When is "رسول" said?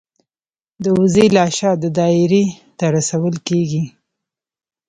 2.95-3.33